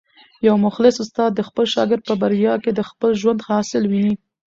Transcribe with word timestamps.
یو 0.47 0.55
مخلص 0.65 0.95
استاد 1.03 1.31
د 1.35 1.41
خپل 1.47 1.65
شاګرد 1.73 2.03
په 2.09 2.15
بریا 2.21 2.53
کي 2.63 2.71
د 2.73 2.81
خپل 2.89 3.09
ژوند 3.21 3.39
حاصل 3.49 3.83
ویني. 3.91 4.13